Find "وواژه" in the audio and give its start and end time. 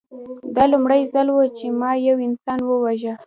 2.65-3.13